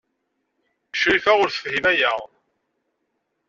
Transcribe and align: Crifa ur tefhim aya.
Crifa 0.99 1.31
ur 1.41 1.49
tefhim 1.51 1.85
aya. 1.91 2.13